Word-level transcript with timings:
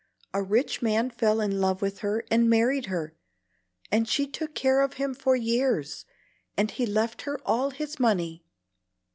A 0.33 0.41
rich 0.41 0.81
man 0.81 1.11
fell 1.11 1.39
in 1.39 1.61
love 1.61 1.79
with 1.79 1.99
her 1.99 2.25
and 2.31 2.49
married 2.49 2.87
her, 2.87 3.13
and 3.91 4.09
she 4.09 4.25
took 4.25 4.55
care 4.55 4.81
of 4.81 4.93
him 4.93 5.13
for 5.13 5.35
years, 5.35 6.05
and 6.57 6.71
he 6.71 6.87
left 6.87 7.21
her 7.21 7.39
all 7.45 7.69
his 7.69 7.99
money. 7.99 8.43